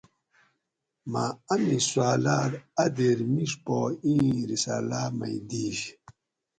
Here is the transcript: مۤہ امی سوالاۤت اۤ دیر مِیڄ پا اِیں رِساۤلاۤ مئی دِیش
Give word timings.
مۤہ 1.11 1.25
امی 1.53 1.77
سوالاۤت 1.89 2.53
اۤ 2.83 2.87
دیر 2.95 3.17
مِیڄ 3.31 3.53
پا 3.65 3.77
اِیں 4.03 4.33
رِساۤلاۤ 4.49 5.07
مئی 5.19 5.37
دِیش 5.49 5.79